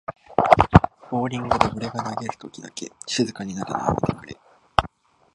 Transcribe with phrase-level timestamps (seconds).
[1.11, 4.35] ボーリングで俺が投げるときだけ静かになるのやめてくれ